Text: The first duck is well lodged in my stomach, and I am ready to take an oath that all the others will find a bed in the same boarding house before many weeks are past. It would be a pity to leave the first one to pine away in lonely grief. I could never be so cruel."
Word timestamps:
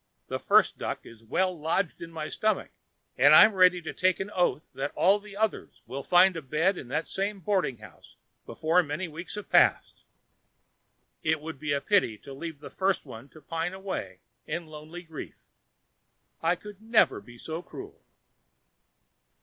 The 0.29 0.39
first 0.39 0.79
duck 0.79 1.05
is 1.05 1.23
well 1.23 1.55
lodged 1.55 2.01
in 2.01 2.11
my 2.11 2.27
stomach, 2.27 2.71
and 3.19 3.35
I 3.35 3.45
am 3.45 3.53
ready 3.53 3.83
to 3.83 3.93
take 3.93 4.19
an 4.19 4.31
oath 4.31 4.71
that 4.73 4.91
all 4.95 5.19
the 5.19 5.37
others 5.37 5.83
will 5.85 6.01
find 6.01 6.35
a 6.35 6.41
bed 6.41 6.75
in 6.75 6.87
the 6.87 7.03
same 7.03 7.39
boarding 7.39 7.77
house 7.77 8.17
before 8.47 8.81
many 8.81 9.07
weeks 9.07 9.37
are 9.37 9.43
past. 9.43 10.01
It 11.21 11.39
would 11.39 11.59
be 11.59 11.71
a 11.71 11.79
pity 11.81 12.17
to 12.17 12.33
leave 12.33 12.61
the 12.61 12.71
first 12.71 13.05
one 13.05 13.29
to 13.29 13.41
pine 13.41 13.73
away 13.73 14.21
in 14.47 14.65
lonely 14.65 15.03
grief. 15.03 15.43
I 16.41 16.55
could 16.55 16.81
never 16.81 17.21
be 17.21 17.37
so 17.37 17.61
cruel." 17.61 18.01